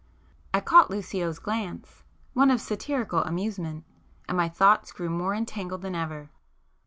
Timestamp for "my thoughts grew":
4.35-5.11